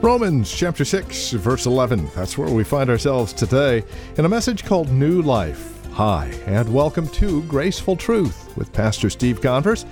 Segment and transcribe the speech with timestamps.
[0.00, 2.08] Romans chapter 6, verse 11.
[2.14, 3.82] That's where we find ourselves today
[4.16, 5.76] in a message called New Life.
[5.90, 9.84] Hi, and welcome to Graceful Truth with Pastor Steve Converse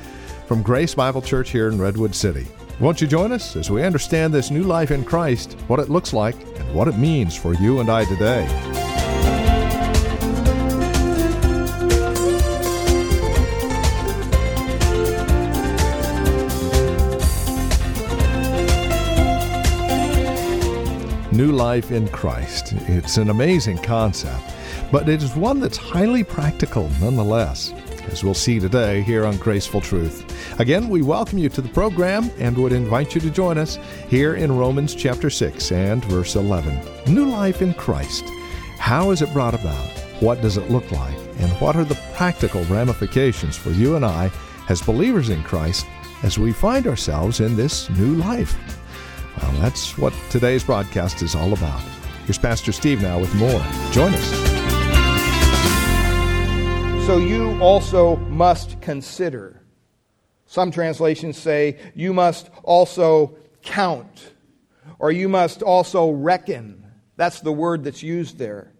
[0.46, 2.46] from Grace Bible Church here in Redwood City.
[2.78, 6.12] Won't you join us as we understand this new life in Christ, what it looks
[6.12, 8.95] like, and what it means for you and I today?
[21.36, 22.72] New life in Christ.
[22.88, 24.42] It's an amazing concept,
[24.90, 27.74] but it is one that's highly practical nonetheless,
[28.10, 30.24] as we'll see today here on Graceful Truth.
[30.58, 34.36] Again, we welcome you to the program and would invite you to join us here
[34.36, 36.80] in Romans chapter 6 and verse 11.
[37.06, 38.24] New life in Christ.
[38.78, 39.90] How is it brought about?
[40.20, 41.18] What does it look like?
[41.38, 44.30] And what are the practical ramifications for you and I
[44.70, 45.84] as believers in Christ
[46.22, 48.56] as we find ourselves in this new life?
[49.52, 51.80] Well, that's what today's broadcast is all about.
[52.24, 53.64] Here's Pastor Steve now with more.
[53.92, 54.56] Join us.
[57.06, 59.62] So you also must consider.
[60.46, 64.32] Some translations say you must also count,
[64.98, 66.84] or you must also reckon.
[67.16, 68.72] That's the word that's used there.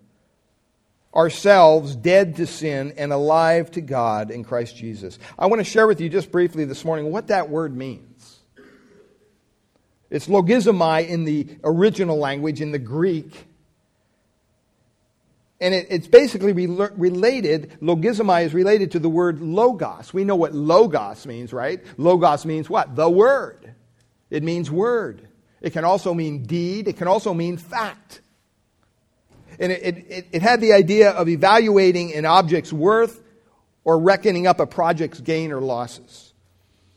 [1.14, 5.18] Ourselves dead to sin and alive to God in Christ Jesus.
[5.38, 8.35] I want to share with you just briefly this morning what that word means.
[10.10, 13.46] It's logizomai in the original language, in the Greek.
[15.60, 20.12] And it, it's basically re- related, logizomai is related to the word logos.
[20.12, 21.80] We know what logos means, right?
[21.96, 22.94] Logos means what?
[22.94, 23.74] The word.
[24.30, 25.26] It means word.
[25.60, 26.88] It can also mean deed.
[26.88, 28.20] It can also mean fact.
[29.58, 33.22] And it, it, it had the idea of evaluating an object's worth
[33.82, 36.25] or reckoning up a project's gain or losses.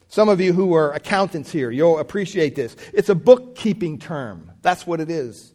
[0.10, 2.76] Some of you who are accountants here, you'll appreciate this.
[2.94, 4.52] It's a bookkeeping term.
[4.64, 5.54] That's what it is.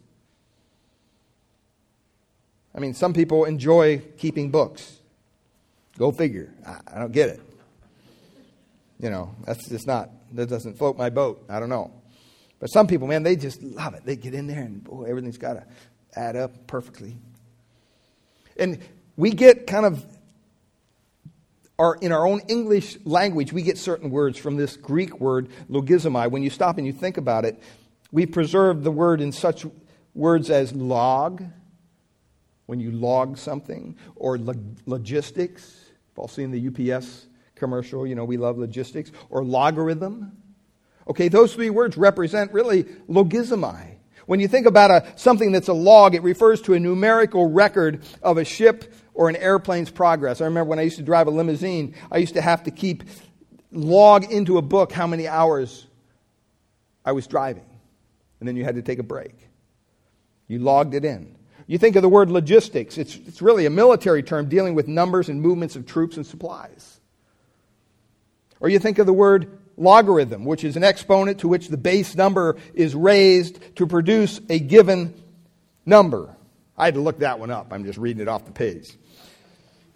[2.73, 4.99] I mean, some people enjoy keeping books.
[5.97, 6.53] Go figure.
[6.65, 7.41] I, don't get it.
[8.99, 11.43] You know, that's just not, that doesn't float my boat.
[11.49, 11.91] I don't know.
[12.59, 14.05] But some people, man, they just love it.
[14.05, 15.65] They get in there and boy, everything's got to
[16.15, 17.17] add up perfectly.
[18.55, 18.79] And
[19.17, 20.05] we get kind of
[21.77, 26.31] our, in our own English language, we get certain words from this Greek word, logizomai.
[26.31, 27.61] When you stop and you think about it,
[28.11, 29.65] we preserve the word in such
[30.13, 31.43] words as log,
[32.65, 35.85] when you log something, or log- logistics.
[36.09, 40.37] You've all seen the UPS commercial, you know, we love logistics, or logarithm.
[41.07, 43.95] Okay, those three words represent really logizomai.
[44.25, 48.03] When you think about a, something that's a log, it refers to a numerical record
[48.23, 50.41] of a ship or an airplane's progress.
[50.41, 53.03] I remember when I used to drive a limousine, I used to have to keep
[53.71, 55.87] log into a book how many hours
[57.03, 57.65] I was driving.
[58.39, 59.33] And then you had to take a break.
[60.47, 61.35] You logged it in.
[61.65, 65.29] You think of the word logistics, it's, it's really a military term dealing with numbers
[65.29, 66.99] and movements of troops and supplies.
[68.59, 72.15] Or you think of the word logarithm, which is an exponent to which the base
[72.15, 75.13] number is raised to produce a given
[75.85, 76.35] number.
[76.77, 77.71] I had to look that one up.
[77.71, 78.95] I'm just reading it off the page.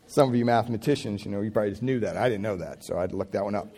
[0.09, 2.17] Some of you mathematicians, you know, you probably just knew that.
[2.17, 3.69] I didn't know that, so I had to look that one up.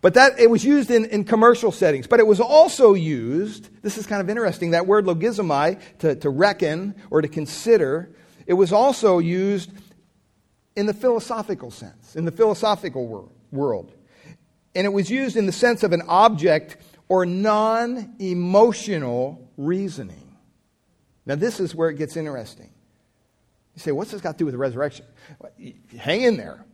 [0.00, 2.06] But that it was used in, in commercial settings.
[2.06, 6.30] But it was also used, this is kind of interesting, that word logizomai, to, to
[6.30, 8.08] reckon or to consider,
[8.46, 9.72] it was also used
[10.76, 13.92] in the philosophical sense, in the philosophical wor- world.
[14.76, 16.76] And it was used in the sense of an object
[17.08, 20.36] or non emotional reasoning.
[21.26, 22.70] Now, this is where it gets interesting.
[23.78, 25.06] You say, what's this got to do with the resurrection?
[25.96, 26.64] Hang in there.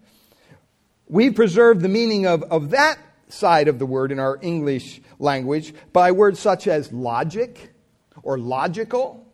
[1.06, 2.98] We preserve the meaning of, of that
[3.28, 7.74] side of the word in our English language by words such as logic
[8.22, 9.30] or logical.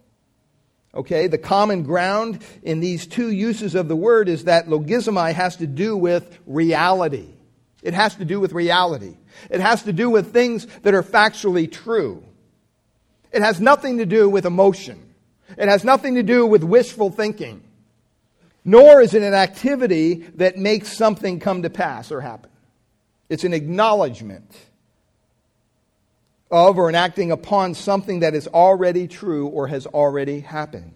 [0.97, 5.54] Okay, the common ground in these two uses of the word is that logizomai has
[5.59, 7.28] to do with reality.
[7.84, 9.16] It has to do with reality.
[9.48, 12.24] It has to do with things that are factually true.
[13.30, 15.09] It has nothing to do with emotion.
[15.56, 17.62] It has nothing to do with wishful thinking,
[18.64, 22.50] nor is it an activity that makes something come to pass or happen.
[23.28, 24.56] It's an acknowledgement
[26.50, 30.92] of or an acting upon something that is already true or has already happened.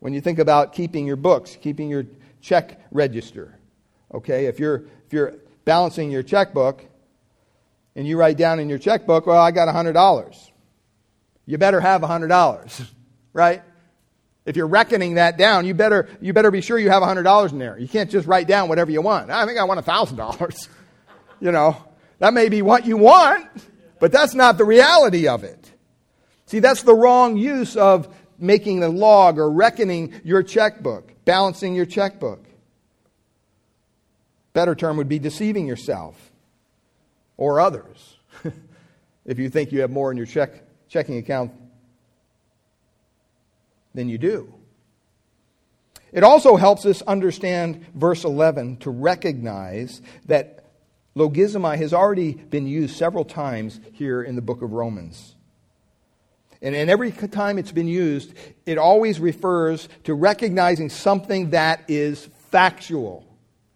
[0.00, 2.06] When you think about keeping your books, keeping your
[2.40, 3.56] check register,
[4.12, 5.34] okay, if you're, if you're
[5.64, 6.84] balancing your checkbook
[7.94, 10.50] and you write down in your checkbook, well, I got $100.
[11.46, 12.86] You better have $100.
[13.32, 13.62] right?
[14.44, 17.58] If you're reckoning that down, you better, you better be sure you have $100 in
[17.58, 17.78] there.
[17.78, 19.30] You can't just write down whatever you want.
[19.30, 20.68] I think I want $1,000.
[21.40, 21.76] you know,
[22.18, 23.46] that may be what you want,
[24.00, 25.70] but that's not the reality of it.
[26.46, 31.86] See, that's the wrong use of making a log or reckoning your checkbook, balancing your
[31.86, 32.44] checkbook.
[34.52, 36.32] Better term would be deceiving yourself
[37.36, 38.16] or others
[39.24, 41.52] if you think you have more in your check, checking account
[43.94, 44.54] than you do.
[46.12, 50.64] It also helps us understand verse 11 to recognize that
[51.16, 55.34] logizomai has already been used several times here in the book of Romans.
[56.60, 58.34] And, and every time it's been used,
[58.66, 63.26] it always refers to recognizing something that is factual.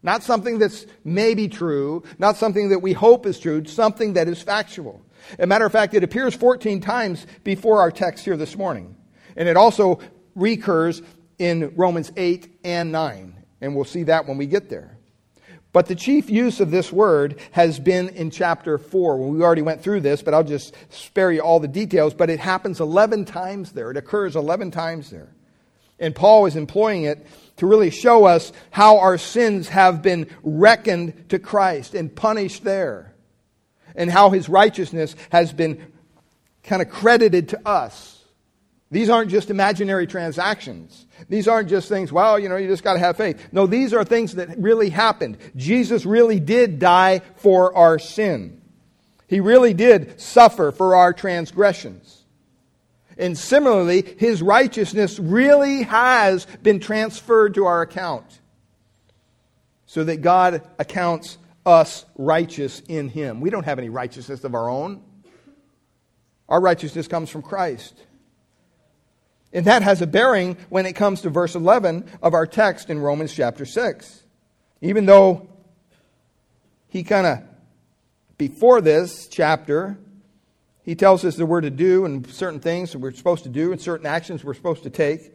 [0.03, 4.41] Not something that's maybe true, not something that we hope is true, something that is
[4.41, 5.03] factual.
[5.33, 8.96] As a matter of fact, it appears 14 times before our text here this morning.
[9.37, 10.01] And it also
[10.35, 11.03] recurs
[11.39, 13.45] in Romans 8 and 9.
[13.61, 14.97] And we'll see that when we get there.
[15.73, 19.19] But the chief use of this word has been in chapter 4.
[19.19, 22.15] Well, we already went through this, but I'll just spare you all the details.
[22.15, 23.91] But it happens 11 times there.
[23.91, 25.35] It occurs 11 times there.
[25.99, 31.29] And Paul is employing it to really show us how our sins have been reckoned
[31.31, 33.15] to Christ and punished there,
[33.95, 35.93] and how his righteousness has been
[36.63, 38.16] kind of credited to us.
[38.91, 41.07] These aren't just imaginary transactions.
[41.29, 43.49] These aren't just things, well, you know, you just got to have faith.
[43.51, 45.39] No, these are things that really happened.
[45.57, 48.63] Jesus really did die for our sin.
[49.27, 52.25] He really did suffer for our transgressions.
[53.19, 58.41] And similarly, his righteousness really has been transferred to our account
[59.87, 63.41] so that God accounts us righteous in him.
[63.41, 65.03] We don't have any righteousness of our own.
[66.49, 67.95] Our righteousness comes from Christ.
[69.53, 72.99] And that has a bearing when it comes to verse 11 of our text in
[72.99, 74.23] Romans chapter 6.
[74.81, 75.49] Even though
[76.89, 77.43] he kind of,
[78.39, 79.99] before this chapter,
[80.83, 83.73] he tells us that we're to do and certain things that we're supposed to do
[83.73, 85.33] and certain actions we're supposed to take.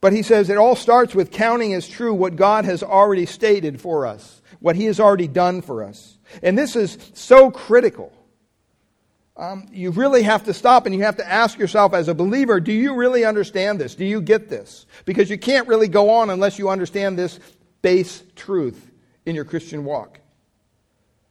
[0.00, 3.80] But he says it all starts with counting as true what God has already stated
[3.80, 6.18] for us, what he has already done for us.
[6.42, 8.12] And this is so critical
[9.36, 12.60] um, you really have to stop and you have to ask yourself as a believer
[12.60, 13.94] do you really understand this?
[13.94, 14.86] Do you get this?
[15.04, 17.40] Because you can't really go on unless you understand this
[17.80, 18.90] base truth
[19.24, 20.20] in your Christian walk.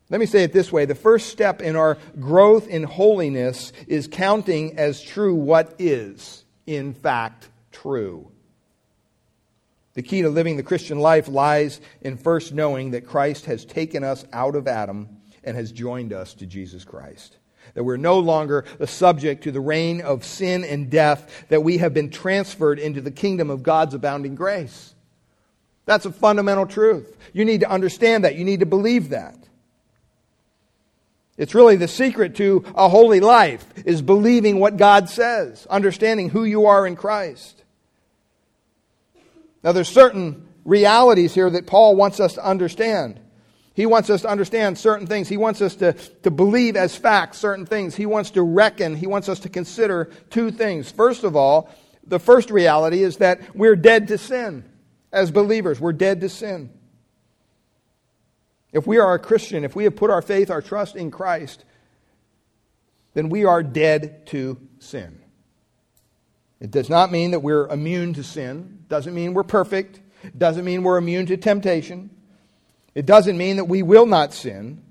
[0.09, 4.07] Let me say it this way the first step in our growth in holiness is
[4.07, 8.31] counting as true what is, in fact, true.
[9.93, 14.03] The key to living the Christian life lies in first knowing that Christ has taken
[14.03, 17.37] us out of Adam and has joined us to Jesus Christ
[17.73, 21.77] that we're no longer the subject to the reign of sin and death, that we
[21.77, 24.93] have been transferred into the kingdom of God's abounding grace.
[25.85, 27.17] That's a fundamental truth.
[27.33, 28.35] You need to understand that.
[28.35, 29.35] You need to believe that.
[31.37, 36.43] It's really the secret to a holy life is believing what God says, understanding who
[36.43, 37.63] you are in Christ.
[39.63, 43.19] Now there's certain realities here that Paul wants us to understand.
[43.73, 45.29] He wants us to understand certain things.
[45.29, 47.95] He wants us to, to believe as facts certain things.
[47.95, 48.95] He wants to reckon.
[48.95, 50.91] He wants us to consider two things.
[50.91, 51.69] First of all,
[52.05, 54.65] the first reality is that we're dead to sin.
[55.11, 56.69] As believers, we're dead to sin.
[58.73, 61.65] If we are a Christian, if we have put our faith, our trust in Christ,
[63.13, 65.21] then we are dead to sin.
[66.59, 68.85] It does not mean that we're immune to sin.
[68.87, 69.99] Doesn't mean we're perfect.
[70.37, 72.09] Doesn't mean we're immune to temptation.
[72.93, 74.83] It doesn't mean that we will not sin.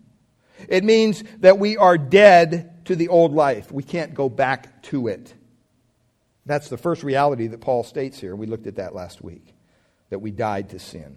[0.68, 3.70] It means that we are dead to the old life.
[3.70, 5.34] We can't go back to it.
[6.46, 8.34] That's the first reality that Paul states here.
[8.34, 9.54] We looked at that last week,
[10.08, 11.16] that we died to sin.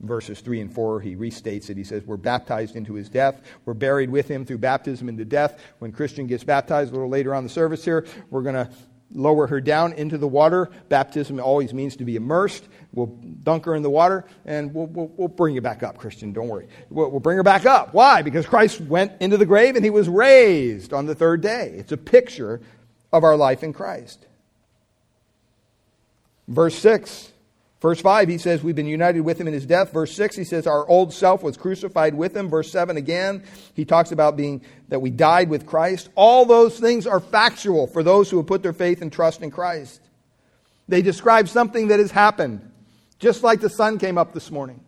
[0.00, 1.76] Verses 3 and 4, he restates it.
[1.76, 3.42] He says, We're baptized into his death.
[3.64, 5.60] We're buried with him through baptism into death.
[5.78, 8.70] When Christian gets baptized a little later on the service here, we're going to
[9.12, 10.70] lower her down into the water.
[10.88, 12.64] Baptism always means to be immersed.
[12.92, 13.06] We'll
[13.42, 16.32] dunk her in the water and we'll, we'll, we'll bring you back up, Christian.
[16.32, 16.68] Don't worry.
[16.90, 17.94] We'll, we'll bring her back up.
[17.94, 18.22] Why?
[18.22, 21.74] Because Christ went into the grave and he was raised on the third day.
[21.76, 22.60] It's a picture
[23.12, 24.26] of our life in Christ.
[26.48, 27.32] Verse 6
[27.80, 29.92] Verse 5, he says, We've been united with him in his death.
[29.92, 32.50] Verse 6, he says, Our old self was crucified with him.
[32.50, 33.42] Verse 7 again,
[33.74, 36.10] he talks about being that we died with Christ.
[36.14, 39.50] All those things are factual for those who have put their faith and trust in
[39.50, 40.02] Christ.
[40.88, 42.70] They describe something that has happened,
[43.18, 44.84] just like the sun came up this morning.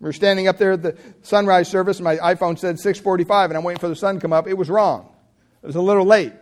[0.00, 3.56] We were standing up there at the sunrise service, and my iPhone said 645, and
[3.56, 4.46] I'm waiting for the sun to come up.
[4.46, 5.08] It was wrong.
[5.62, 6.32] It was a little late.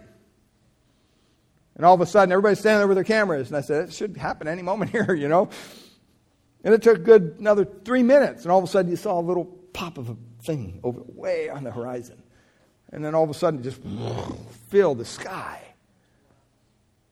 [1.82, 3.48] And all of a sudden, everybody's standing there with their cameras.
[3.48, 5.48] And I said, it should happen any moment here, you know.
[6.62, 8.44] And it took good another three minutes.
[8.44, 11.48] And all of a sudden, you saw a little pop of a thing over way
[11.48, 12.22] on the horizon.
[12.92, 13.80] and then all of a sudden it just
[14.68, 15.60] filled the sky.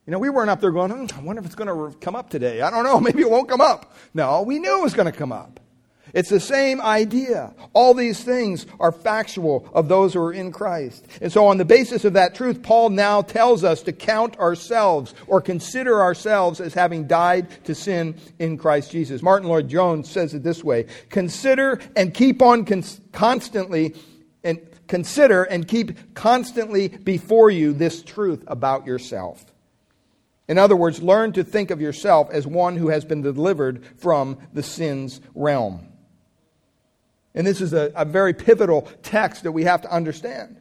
[0.07, 2.15] You know, we weren't up there going, hmm, I wonder if it's going to come
[2.15, 2.61] up today.
[2.61, 3.01] I don't know.
[3.07, 3.93] Maybe it won't come up.
[4.15, 5.59] No, we knew it was going to come up.
[6.13, 7.55] It's the same idea.
[7.73, 11.07] All these things are factual of those who are in Christ.
[11.21, 15.15] And so, on the basis of that truth, Paul now tells us to count ourselves
[15.27, 19.23] or consider ourselves as having died to sin in Christ Jesus.
[19.23, 23.95] Martyn Lloyd-Jones says it this way Consider and keep on cons- constantly
[24.43, 29.45] and consider and keep constantly before you this truth about yourself.
[30.49, 34.37] In other words, learn to think of yourself as one who has been delivered from
[34.53, 35.90] the sin's realm.
[37.35, 40.57] And this is a, a very pivotal text that we have to understand.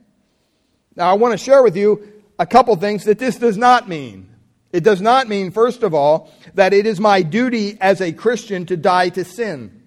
[0.96, 4.30] Now, I want to share with you a couple things that this does not mean.
[4.72, 8.66] It does not mean, first of all, that it is my duty as a Christian
[8.68, 9.84] to die to sin.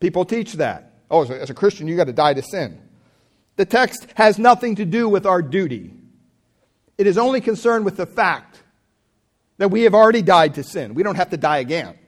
[0.00, 0.94] People teach that.
[1.10, 2.80] Oh, as a Christian, you've got to die to sin.
[3.56, 5.92] The text has nothing to do with our duty.
[6.96, 8.62] It is only concerned with the fact
[9.58, 10.94] that we have already died to sin.
[10.94, 11.98] We don't have to die again.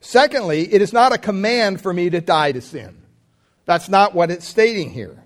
[0.00, 3.02] Secondly, it is not a command for me to die to sin.
[3.64, 5.22] That's not what it's stating here.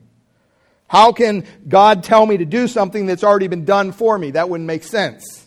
[0.89, 4.33] How can God tell me to do something that's already been done for me?
[4.33, 5.47] That wouldn't make sense.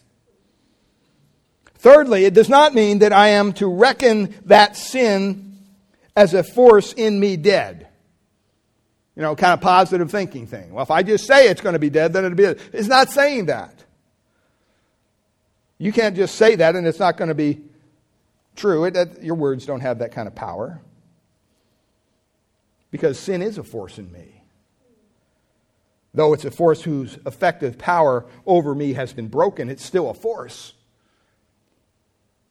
[1.75, 5.59] Thirdly, it does not mean that I am to reckon that sin
[6.15, 7.87] as a force in me dead.
[9.15, 10.73] You know, kind of positive thinking thing.
[10.73, 12.43] Well, if I just say it's going to be dead, then it'll be.
[12.73, 13.83] It's not saying that.
[15.77, 17.61] You can't just say that and it's not going to be
[18.55, 20.81] True, it, your words don't have that kind of power.
[22.91, 24.41] Because sin is a force in me.
[26.13, 30.13] Though it's a force whose effective power over me has been broken, it's still a
[30.13, 30.73] force.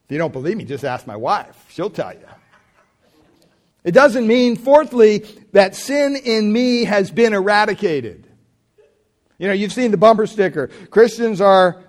[0.04, 1.64] If you don't believe me, just ask my wife.
[1.70, 2.26] She'll tell you.
[3.84, 5.18] It doesn't mean, fourthly,
[5.52, 8.26] that sin in me has been eradicated.
[9.38, 10.68] You know, you've seen the bumper sticker.
[10.90, 11.82] Christians are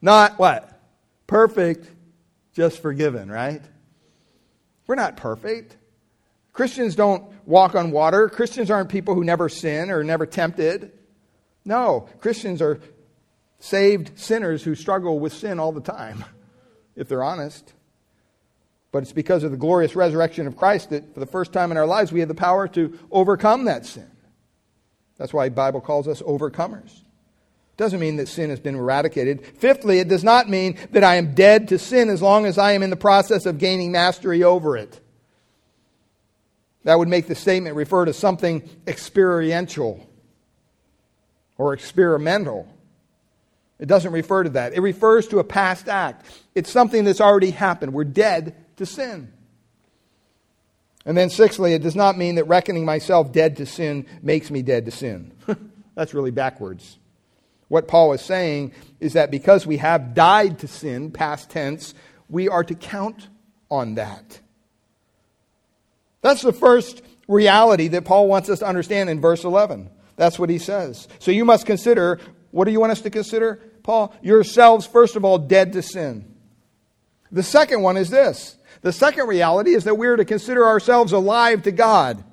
[0.00, 0.80] not what?
[1.26, 1.90] Perfect,
[2.58, 3.62] just forgiven, right?
[4.88, 5.76] We're not perfect.
[6.52, 8.28] Christians don't walk on water.
[8.28, 10.90] Christians aren't people who never sin or never tempted.
[11.64, 12.80] No, Christians are
[13.60, 16.24] saved sinners who struggle with sin all the time,
[16.96, 17.74] if they're honest.
[18.90, 21.76] But it's because of the glorious resurrection of Christ that for the first time in
[21.76, 24.10] our lives we have the power to overcome that sin.
[25.16, 26.90] That's why the Bible calls us overcomers.
[27.78, 29.46] Doesn't mean that sin has been eradicated.
[29.58, 32.72] Fifthly, it does not mean that I am dead to sin as long as I
[32.72, 35.00] am in the process of gaining mastery over it.
[36.82, 40.04] That would make the statement refer to something experiential
[41.56, 42.68] or experimental.
[43.78, 44.72] It doesn't refer to that.
[44.72, 46.26] It refers to a past act.
[46.56, 47.92] It's something that's already happened.
[47.92, 49.32] We're dead to sin.
[51.06, 54.62] And then, sixthly, it does not mean that reckoning myself dead to sin makes me
[54.62, 55.32] dead to sin.
[55.94, 56.98] that's really backwards.
[57.68, 61.94] What Paul is saying is that because we have died to sin, past tense,
[62.28, 63.28] we are to count
[63.70, 64.40] on that.
[66.22, 69.90] That's the first reality that Paul wants us to understand in verse 11.
[70.16, 71.06] That's what he says.
[71.18, 72.18] So you must consider
[72.50, 74.14] what do you want us to consider, Paul?
[74.22, 76.34] Yourselves, first of all, dead to sin.
[77.30, 81.62] The second one is this the second reality is that we're to consider ourselves alive
[81.62, 82.24] to God.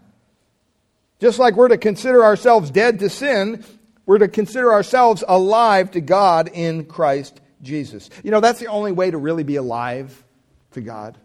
[1.19, 3.63] Just like we're to consider ourselves dead to sin,
[4.05, 8.09] we're to consider ourselves alive to God in Christ Jesus.
[8.23, 10.23] You know, that's the only way to really be alive
[10.71, 11.17] to God,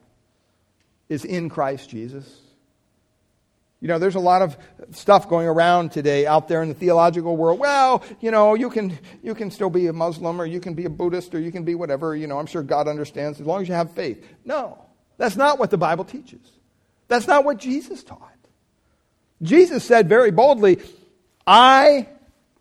[1.09, 2.41] is in Christ Jesus.
[3.81, 4.59] You know, there's a lot of
[4.93, 7.59] stuff going around today out there in the theological world.
[7.59, 10.85] Well, you know, you can, you can still be a Muslim or you can be
[10.85, 12.15] a Buddhist or you can be whatever.
[12.15, 14.23] You know, I'm sure God understands as long as you have faith.
[14.45, 14.79] No,
[15.17, 16.41] that's not what the Bible teaches.
[17.09, 18.29] That's not what Jesus taught.
[19.41, 20.81] Jesus said very boldly,
[21.47, 22.07] I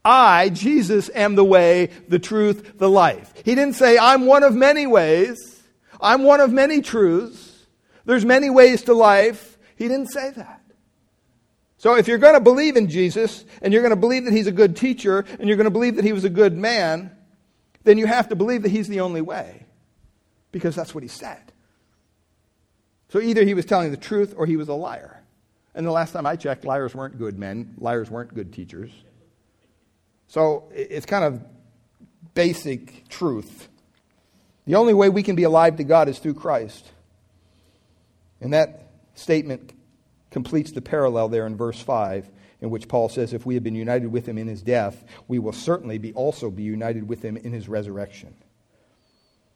[0.03, 3.33] I, Jesus, am the way, the truth, the life.
[3.43, 5.61] He didn't say, I'm one of many ways.
[5.99, 7.65] I'm one of many truths.
[8.05, 9.57] There's many ways to life.
[9.75, 10.61] He didn't say that.
[11.77, 14.47] So if you're going to believe in Jesus, and you're going to believe that he's
[14.47, 17.11] a good teacher, and you're going to believe that he was a good man,
[17.83, 19.65] then you have to believe that he's the only way.
[20.51, 21.51] Because that's what he said.
[23.09, 25.23] So either he was telling the truth or he was a liar.
[25.73, 28.91] And the last time I checked, liars weren't good men, liars weren't good teachers.
[30.29, 31.43] So it's kind of
[32.35, 33.67] basic truth.
[34.65, 36.87] The only way we can be alive to God is through Christ.
[38.39, 39.73] And that statement
[40.29, 42.29] completes the parallel there in verse 5,
[42.61, 45.39] in which Paul says, If we have been united with him in his death, we
[45.39, 48.35] will certainly be also be united with him in his resurrection.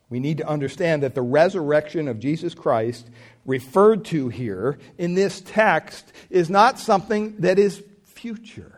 [0.10, 3.08] We need to understand that the resurrection of Jesus Christ,
[3.46, 8.73] referred to here in this text, is not something that is future.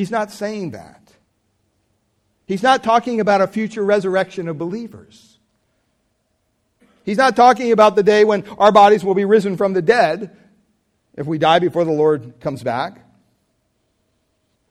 [0.00, 1.12] He's not saying that.
[2.46, 5.38] He's not talking about a future resurrection of believers.
[7.04, 10.34] He's not talking about the day when our bodies will be risen from the dead
[11.18, 13.04] if we die before the Lord comes back.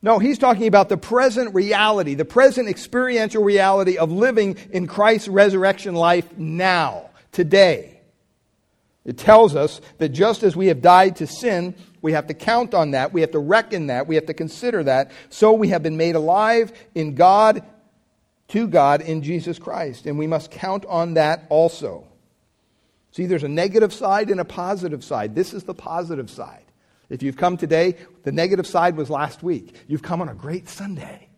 [0.02, 5.28] No, he's talking about the present reality, the present experiential reality of living in Christ's
[5.28, 7.99] resurrection life now, today.
[9.04, 12.74] It tells us that just as we have died to sin, we have to count
[12.74, 15.82] on that, we have to reckon that, we have to consider that, so we have
[15.82, 17.64] been made alive in God,
[18.48, 20.06] to God in Jesus Christ.
[20.06, 22.06] And we must count on that also.
[23.12, 25.34] See, there's a negative side and a positive side.
[25.34, 26.64] This is the positive side.
[27.08, 29.74] If you've come today, the negative side was last week.
[29.88, 31.29] You've come on a great Sunday.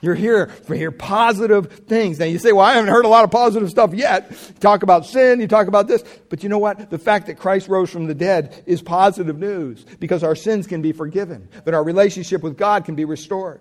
[0.00, 2.18] You're here for hear positive things.
[2.18, 4.30] Now you say, well, I haven't heard a lot of positive stuff yet.
[4.30, 6.04] You talk about sin, you talk about this.
[6.28, 6.90] But you know what?
[6.90, 10.82] The fact that Christ rose from the dead is positive news because our sins can
[10.82, 13.60] be forgiven, that our relationship with God can be restored.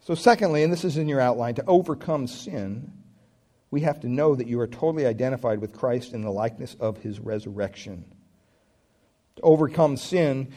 [0.00, 2.92] So, secondly, and this is in your outline, to overcome sin,
[3.70, 6.98] we have to know that you are totally identified with Christ in the likeness of
[6.98, 8.04] his resurrection.
[9.36, 10.52] To overcome sin,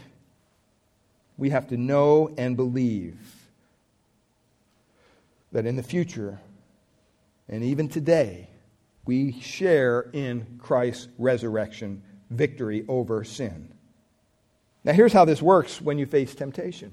[1.38, 3.37] we have to know and believe
[5.52, 6.40] that in the future,
[7.48, 8.50] and even today,
[9.06, 13.74] we share in Christ's resurrection victory over sin.
[14.84, 16.92] Now, here's how this works when you face temptation.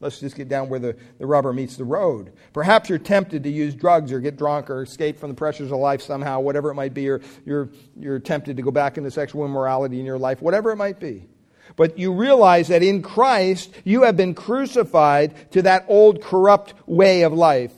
[0.00, 2.32] Let's just get down where the, the rubber meets the road.
[2.52, 5.78] Perhaps you're tempted to use drugs or get drunk or escape from the pressures of
[5.78, 9.44] life somehow, whatever it might be, or you're, you're tempted to go back into sexual
[9.44, 11.28] immorality in your life, whatever it might be.
[11.76, 17.22] But you realize that in Christ, you have been crucified to that old corrupt way
[17.22, 17.72] of life.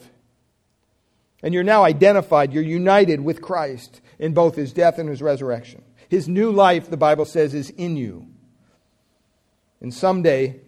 [1.45, 5.85] And you're now identified, you're united with Christ in both his death and his resurrection.
[6.09, 8.27] His new life, the Bible says, is in you.
[9.83, 10.59] And someday,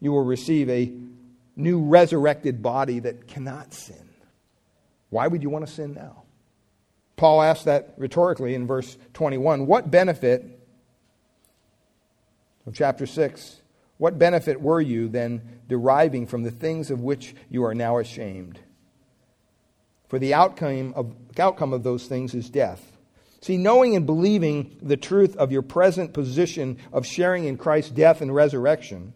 [0.00, 0.92] you will receive a
[1.54, 4.08] new resurrected body that cannot sin.
[5.10, 6.24] Why would you want to sin now?
[7.14, 9.68] Paul asked that rhetorically in verse 21.
[9.68, 10.58] What benefit
[12.66, 13.60] of chapter 6?
[13.98, 18.58] What benefit were you then deriving from the things of which you are now ashamed?
[20.12, 22.86] For the outcome of, outcome of those things is death.
[23.40, 28.20] See, knowing and believing the truth of your present position of sharing in Christ's death
[28.20, 29.14] and resurrection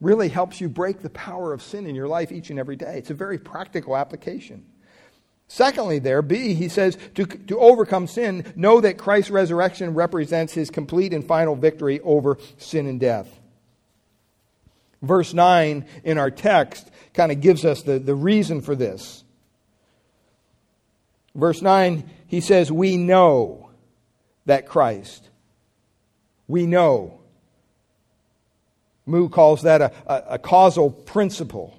[0.00, 2.96] really helps you break the power of sin in your life each and every day.
[2.96, 4.64] It's a very practical application.
[5.46, 10.70] Secondly, there, B, he says, to, to overcome sin, know that Christ's resurrection represents his
[10.70, 13.28] complete and final victory over sin and death.
[15.02, 19.22] Verse 9 in our text kind of gives us the, the reason for this.
[21.36, 23.70] Verse 9, he says, We know
[24.46, 25.28] that Christ,
[26.48, 27.20] we know
[29.04, 31.78] Moo calls that a, a, a causal principle.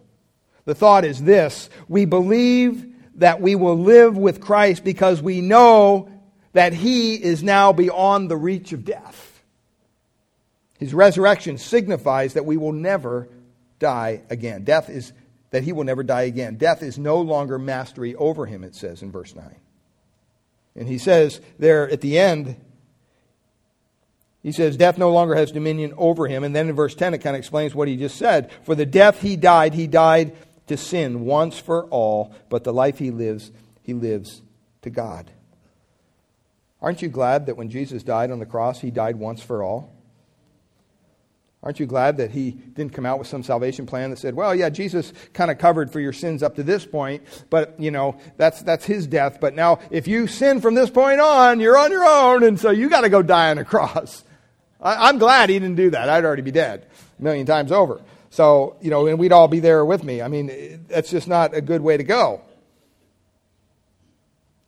[0.66, 6.10] The thought is this we believe that we will live with Christ because we know
[6.54, 9.44] that he is now beyond the reach of death.
[10.80, 13.28] His resurrection signifies that we will never
[13.80, 14.64] die again.
[14.64, 15.12] Death is
[15.52, 16.56] that he will never die again.
[16.56, 19.56] Death is no longer mastery over him, it says in verse 9.
[20.76, 22.56] And he says there at the end,
[24.44, 26.44] he says, Death no longer has dominion over him.
[26.44, 28.52] And then in verse 10, it kind of explains what he just said.
[28.64, 30.36] For the death he died, he died
[30.68, 34.42] to sin once for all, but the life he lives, he lives
[34.84, 35.32] to God.
[36.82, 39.97] Aren't you glad that when Jesus died on the cross, he died once for all?
[41.64, 44.54] Aren't you glad that he didn't come out with some salvation plan that said, well,
[44.54, 48.18] yeah, Jesus kind of covered for your sins up to this point, but, you know,
[48.38, 49.40] that's, that's his death.
[49.42, 52.70] But now, if you sin from this point on, you're on your own, and so
[52.70, 54.24] you got to go die on a cross.
[54.80, 56.10] I, am glad he didn't do that.
[56.10, 56.86] I'd already be dead
[57.20, 58.02] a million times over.
[58.30, 60.22] So, you know, and we'd all be there with me.
[60.22, 62.42] I mean, that's just not a good way to go.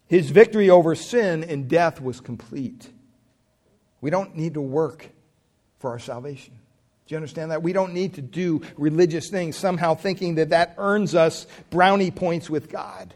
[0.07, 2.89] His victory over sin and death was complete.
[4.01, 5.07] We don't need to work
[5.77, 6.58] for our salvation.
[7.09, 7.63] Do you understand that?
[7.63, 12.51] We don't need to do religious things somehow thinking that that earns us brownie points
[12.51, 13.15] with God.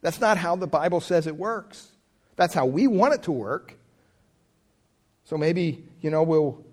[0.00, 1.92] That's not how the Bible says it works.
[2.34, 3.78] That's how we want it to work.
[5.26, 6.64] So maybe, you know, we'll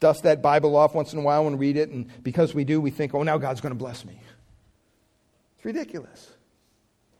[0.00, 2.78] dust that Bible off once in a while and read it, and because we do,
[2.78, 4.20] we think, oh, now God's going to bless me.
[5.56, 6.30] It's ridiculous.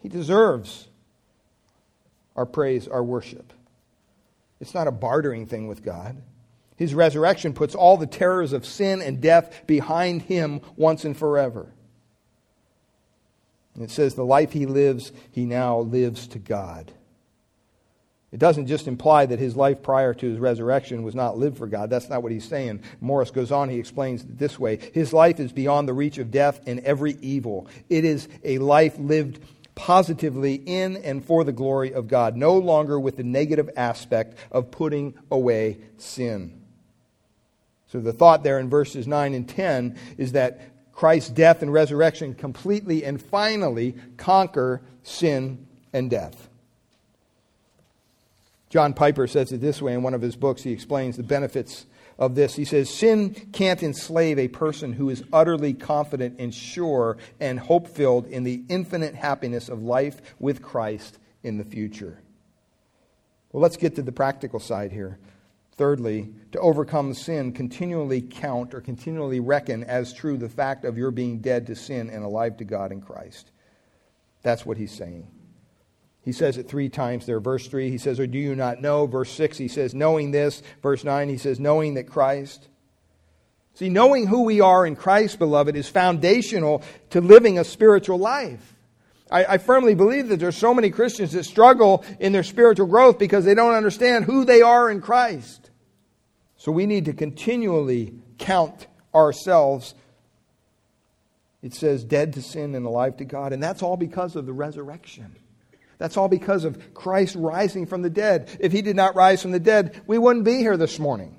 [0.02, 0.86] He deserves
[2.36, 3.54] our praise, our worship.
[4.60, 6.20] It's not a bartering thing with God.
[6.80, 11.74] His resurrection puts all the terrors of sin and death behind him once and forever.
[13.74, 16.90] And it says, the life he lives, he now lives to God.
[18.32, 21.66] It doesn't just imply that his life prior to his resurrection was not lived for
[21.66, 21.90] God.
[21.90, 22.82] That's not what he's saying.
[23.02, 26.30] Morris goes on, he explains it this way His life is beyond the reach of
[26.30, 27.68] death and every evil.
[27.90, 29.38] It is a life lived
[29.74, 34.70] positively in and for the glory of God, no longer with the negative aspect of
[34.70, 36.59] putting away sin.
[37.90, 40.60] So the thought there in verses 9 and 10 is that
[40.92, 46.48] Christ's death and resurrection completely and finally conquer sin and death.
[48.68, 50.62] John Piper says it this way in one of his books.
[50.62, 52.54] He explains the benefits of this.
[52.54, 57.88] He says, Sin can't enslave a person who is utterly confident and sure and hope
[57.88, 62.20] filled in the infinite happiness of life with Christ in the future.
[63.50, 65.18] Well, let's get to the practical side here.
[65.80, 71.10] Thirdly, to overcome sin, continually count or continually reckon as true the fact of your
[71.10, 73.50] being dead to sin and alive to God in Christ.
[74.42, 75.28] That's what he's saying.
[76.20, 77.40] He says it three times there.
[77.40, 79.06] Verse 3, he says, Or do you not know?
[79.06, 80.62] Verse 6, he says, Knowing this.
[80.82, 82.68] Verse 9, he says, Knowing that Christ.
[83.72, 88.76] See, knowing who we are in Christ, beloved, is foundational to living a spiritual life.
[89.30, 93.18] I, I firmly believe that there's so many Christians that struggle in their spiritual growth
[93.18, 95.68] because they don't understand who they are in Christ.
[96.60, 99.94] So we need to continually count ourselves.
[101.62, 103.54] It says, dead to sin and alive to God.
[103.54, 105.36] And that's all because of the resurrection.
[105.96, 108.54] That's all because of Christ rising from the dead.
[108.60, 111.34] If he did not rise from the dead, we wouldn't be here this morning.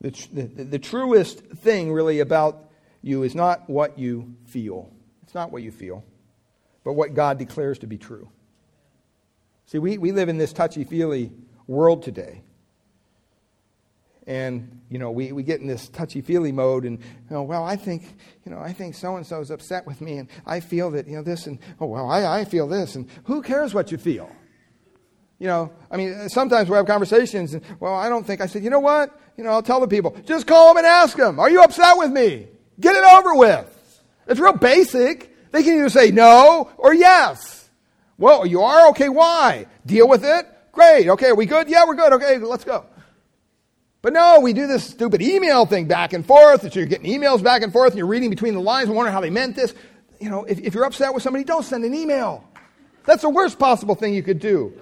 [0.00, 2.70] The, the, the truest thing, really, about
[3.02, 4.90] you is not what you feel.
[5.24, 6.04] It's not what you feel,
[6.84, 8.30] but what God declares to be true.
[9.66, 11.32] See, we, we live in this touchy feely
[11.66, 12.44] world today
[14.26, 17.74] and you know we, we get in this touchy-feely mode and you know well i
[17.74, 21.16] think you know i think so-and-so is upset with me and i feel that you
[21.16, 24.30] know this and oh well I, I feel this and who cares what you feel?
[25.38, 28.62] You know i mean sometimes we have conversations and well i don't think i said
[28.62, 29.18] you know what?
[29.36, 31.98] You know i'll tell the people just call them and ask them are you upset
[31.98, 32.46] with me?
[32.78, 33.68] Get it over with.
[34.26, 35.30] It's real basic.
[35.50, 37.68] They can either say no or yes.
[38.18, 39.66] Well you are okay why?
[39.84, 40.46] Deal with it.
[40.70, 41.08] Great.
[41.08, 41.68] Okay are we good?
[41.68, 42.12] Yeah we're good.
[42.12, 42.86] Okay let's go
[44.02, 46.62] but no, we do this stupid email thing back and forth.
[46.62, 49.14] That you're getting emails back and forth, and you're reading between the lines and wondering
[49.14, 49.74] how they meant this.
[50.20, 52.44] You know, if, if you're upset with somebody, don't send an email.
[53.04, 54.74] That's the worst possible thing you could do.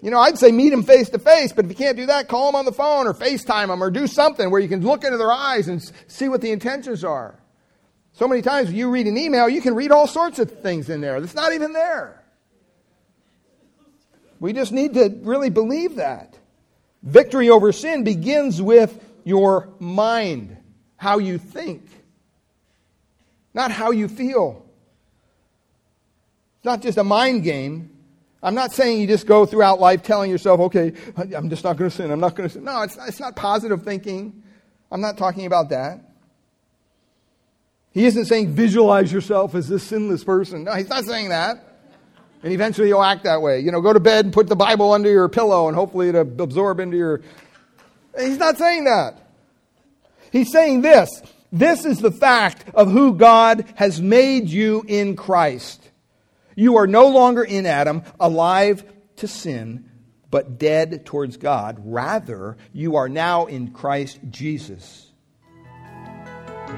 [0.00, 2.28] You know, I'd say meet them face to face, but if you can't do that,
[2.28, 5.02] call them on the phone or FaceTime them or do something where you can look
[5.02, 7.40] into their eyes and see what the intentions are.
[8.12, 11.00] So many times you read an email, you can read all sorts of things in
[11.00, 12.22] there that's not even there.
[14.40, 16.36] We just need to really believe that.
[17.04, 20.56] Victory over sin begins with your mind,
[20.96, 21.86] how you think,
[23.52, 24.64] not how you feel.
[26.56, 27.90] It's not just a mind game.
[28.42, 31.90] I'm not saying you just go throughout life telling yourself, okay, I'm just not going
[31.90, 32.10] to sin.
[32.10, 32.64] I'm not going to sin.
[32.64, 34.42] No, it's, it's not positive thinking.
[34.90, 36.00] I'm not talking about that.
[37.92, 40.64] He isn't saying visualize yourself as this sinless person.
[40.64, 41.73] No, he's not saying that.
[42.44, 43.60] And eventually you'll act that way.
[43.60, 46.42] You know, go to bed and put the Bible under your pillow and hopefully it'll
[46.42, 47.22] absorb into your.
[48.20, 49.30] He's not saying that.
[50.30, 51.08] He's saying this.
[51.50, 55.90] This is the fact of who God has made you in Christ.
[56.54, 58.84] You are no longer in Adam, alive
[59.16, 59.88] to sin,
[60.30, 61.80] but dead towards God.
[61.82, 65.12] Rather, you are now in Christ Jesus,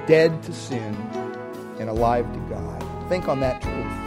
[0.06, 0.94] dead to sin
[1.80, 3.08] and alive to God.
[3.08, 4.05] Think on that truth.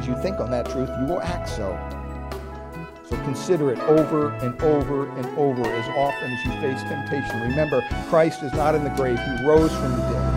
[0.00, 1.78] As you think on that truth, you will act so.
[3.04, 7.38] So consider it over and over and over as often as you face temptation.
[7.42, 10.34] Remember, Christ is not in the grave, He rose from the dead.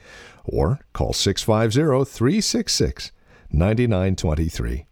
[0.46, 3.12] or call 650 366
[3.52, 4.86] 9923.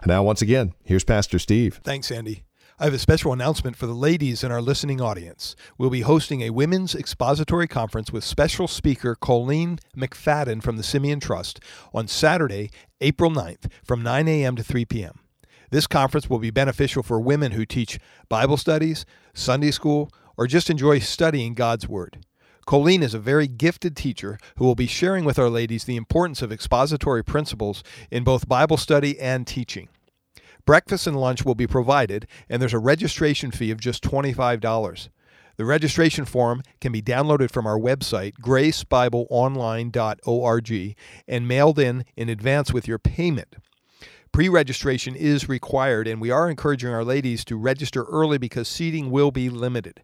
[0.00, 1.80] And now, once again, here's Pastor Steve.
[1.82, 2.44] Thanks, Andy.
[2.80, 5.56] I have a special announcement for the ladies in our listening audience.
[5.78, 11.18] We'll be hosting a women's expository conference with special speaker Colleen McFadden from the Simeon
[11.18, 11.58] Trust
[11.92, 14.54] on Saturday, April 9th from 9 a.m.
[14.54, 15.18] to 3 p.m.
[15.72, 20.70] This conference will be beneficial for women who teach Bible studies, Sunday school, or just
[20.70, 22.24] enjoy studying God's Word.
[22.64, 26.42] Colleen is a very gifted teacher who will be sharing with our ladies the importance
[26.42, 29.88] of expository principles in both Bible study and teaching.
[30.68, 35.08] Breakfast and lunch will be provided, and there's a registration fee of just $25.
[35.56, 42.70] The registration form can be downloaded from our website, gracebibleonline.org, and mailed in in advance
[42.70, 43.56] with your payment.
[44.30, 49.10] Pre registration is required, and we are encouraging our ladies to register early because seating
[49.10, 50.02] will be limited.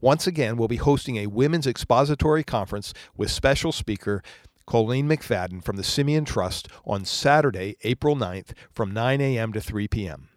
[0.00, 4.22] Once again, we'll be hosting a women's expository conference with special speaker
[4.66, 9.52] Colleen McFadden from the Simeon Trust on Saturday, April 9th from 9 a.m.
[9.52, 10.28] to 3 p.m.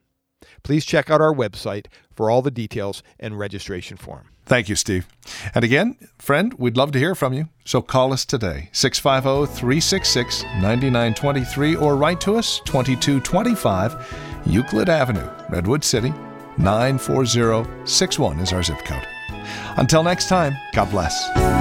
[0.63, 4.29] Please check out our website for all the details and registration form.
[4.45, 5.07] Thank you, Steve.
[5.53, 7.49] And again, friend, we'd love to hear from you.
[7.65, 15.83] So call us today, 650 366 9923, or write to us, 2225 Euclid Avenue, Redwood
[15.83, 16.13] City,
[16.57, 19.07] 94061 is our zip code.
[19.77, 21.58] Until next time, God bless.